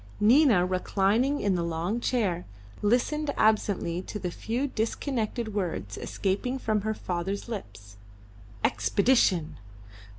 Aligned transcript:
Nina, 0.19 0.65
reclining 0.65 1.41
in 1.41 1.53
the 1.53 1.61
long 1.61 1.99
chair, 1.99 2.47
listened 2.81 3.29
absently 3.37 4.01
to 4.01 4.17
the 4.17 4.31
few 4.31 4.65
disconnected 4.65 5.53
words 5.53 5.95
escaping 5.95 6.57
from 6.57 6.81
her 6.81 6.95
father's 6.95 7.47
lips. 7.47 7.97
Expedition! 8.63 9.59